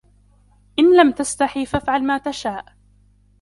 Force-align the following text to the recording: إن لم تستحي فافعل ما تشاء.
إن 0.79 0.97
لم 0.97 1.11
تستحي 1.11 1.65
فافعل 1.65 2.03
ما 2.03 2.17
تشاء. 2.17 2.65